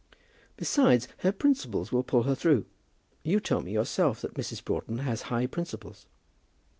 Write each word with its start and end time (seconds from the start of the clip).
"Besides, 0.57 1.07
her 1.19 1.31
principles 1.31 1.91
will 1.91 2.01
pull 2.01 2.23
her 2.23 2.33
through. 2.33 2.65
You 3.21 3.39
told 3.39 3.65
me 3.65 3.71
yourself 3.71 4.19
that 4.21 4.33
Mrs. 4.33 4.65
Broughton 4.65 4.97
has 4.97 5.21
high 5.29 5.45
principles." 5.45 6.07